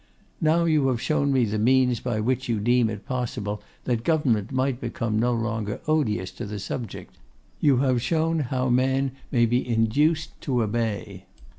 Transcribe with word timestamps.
Now 0.41 0.63
you 0.65 0.87
have 0.87 0.99
shown 0.99 1.27
to 1.27 1.33
me 1.35 1.45
the 1.45 1.59
means 1.59 1.99
by 1.99 2.19
which 2.19 2.49
you 2.49 2.59
deem 2.59 2.89
it 2.89 3.05
possible 3.05 3.61
that 3.83 4.03
government 4.03 4.51
might 4.51 4.81
become 4.81 5.19
no 5.19 5.31
longer 5.31 5.79
odious 5.87 6.31
to 6.31 6.45
the 6.47 6.57
subject; 6.57 7.17
you 7.59 7.77
have 7.85 8.01
shown 8.01 8.39
how 8.39 8.67
man 8.69 9.11
may 9.31 9.45
be 9.45 9.63
induced 9.67 10.41
to 10.41 10.63
obey. 10.63 11.25